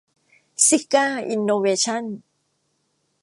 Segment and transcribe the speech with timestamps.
[0.67, 2.03] ซิก้า อินโนเวชั่น